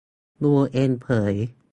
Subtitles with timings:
[0.41, 1.33] ยูเอ็นเผย